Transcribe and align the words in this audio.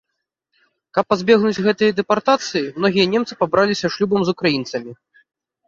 Каб 0.97 1.05
пазбегнуць 1.13 1.63
гэта 1.65 1.83
дэпартацыі, 1.99 2.63
многія 2.79 3.05
немцы 3.13 3.33
пабраліся 3.45 3.87
шлюбам 3.99 4.21
з 4.27 4.39
украінцамі. 4.39 4.91